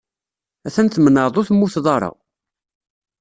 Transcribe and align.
Atan 0.67 0.87
tmenɛeḍ 0.89 1.35
ur 1.39 1.45
temmuteḍ 1.47 1.85
ara. 1.95 2.11